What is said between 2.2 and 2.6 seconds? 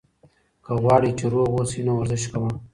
کوه.